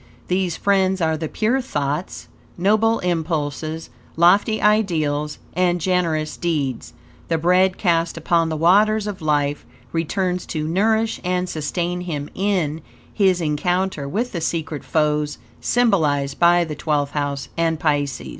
These 0.29 0.57
friends 0.57 0.99
are 0.99 1.15
the 1.15 1.27
pure 1.29 1.61
thoughts, 1.61 2.27
noble 2.57 2.97
impulses, 3.01 3.91
lofty 4.15 4.59
ideals, 4.59 5.37
and 5.53 5.79
generous 5.79 6.37
deeds. 6.37 6.93
The 7.27 7.37
bread 7.37 7.77
cast 7.77 8.17
upon 8.17 8.49
the 8.49 8.57
Waters 8.57 9.05
of 9.05 9.21
Life 9.21 9.63
returns 9.91 10.47
to 10.47 10.67
nourish 10.67 11.21
and 11.23 11.47
sustain 11.47 12.01
him 12.01 12.31
in 12.33 12.81
his 13.13 13.41
encounter 13.41 14.09
with 14.09 14.31
the 14.31 14.41
secret 14.41 14.83
foes, 14.83 15.37
symbolized 15.59 16.39
by 16.39 16.63
the 16.63 16.73
Twelfth 16.73 17.11
House 17.11 17.49
and 17.55 17.79
Pisces. 17.79 18.29